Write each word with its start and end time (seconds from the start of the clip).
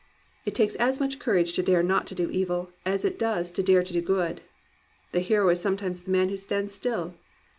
It 0.47 0.55
takes 0.55 0.73
as 0.77 0.99
much 0.99 1.19
courage 1.19 1.53
to 1.53 1.61
dare 1.61 1.83
not 1.83 2.07
to 2.07 2.15
do 2.15 2.31
evil 2.31 2.71
as 2.87 3.05
it 3.05 3.19
does 3.19 3.51
to 3.51 3.61
dare 3.61 3.83
to 3.83 3.93
do 3.93 4.01
good. 4.01 4.41
The 5.11 5.19
hero 5.19 5.47
is 5.49 5.61
sometimes 5.61 6.01
the 6.01 6.09
man 6.11 6.29
who 6.29 6.37
stands 6.37 6.73
still. 6.73 7.13